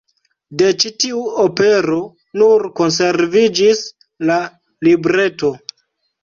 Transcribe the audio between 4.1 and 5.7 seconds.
la libreto.